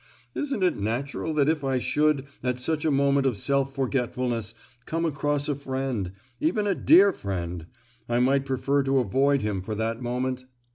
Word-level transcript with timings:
Isn't 0.33 0.63
it 0.63 0.79
natural 0.79 1.31
that 1.35 1.47
if 1.47 1.63
I 1.63 1.77
should, 1.77 2.25
at 2.41 2.57
such 2.57 2.85
a 2.85 2.89
moment 2.89 3.27
of 3.27 3.37
self 3.37 3.75
forgetfulness 3.75 4.55
come 4.87 5.05
across 5.05 5.47
a 5.47 5.53
friend—even 5.53 6.65
a 6.65 6.73
dear 6.73 7.13
friend, 7.13 7.67
I 8.09 8.17
might 8.17 8.47
prefer 8.47 8.81
to 8.81 8.97
avoid 8.97 9.43
him 9.43 9.61
for 9.61 9.75
that 9.75 10.01
moment? 10.01 10.45